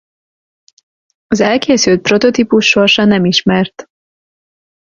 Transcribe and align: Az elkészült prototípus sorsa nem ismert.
Az 1.27 1.39
elkészült 1.39 2.01
prototípus 2.01 2.67
sorsa 2.67 3.05
nem 3.05 3.25
ismert. 3.25 3.89